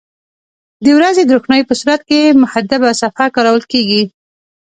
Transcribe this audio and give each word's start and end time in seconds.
د 0.83 0.85
ورځې 0.97 1.23
د 1.25 1.29
روښنایي 1.35 1.63
په 1.67 1.75
صورت 1.79 2.01
کې 2.09 2.37
محدبه 2.41 2.89
صفحه 3.01 3.25
کارول 3.35 3.63
کیږي. 3.71 4.03